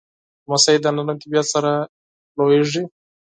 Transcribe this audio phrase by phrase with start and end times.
[0.45, 1.71] لمسی له نرم طبیعت سره
[2.37, 2.83] لویېږي.